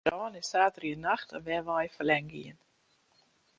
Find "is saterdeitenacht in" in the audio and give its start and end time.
0.39-1.43